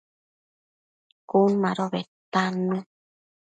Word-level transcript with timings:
Cun 1.29 1.51
mado 1.63 1.85
bedtannu 1.93 2.77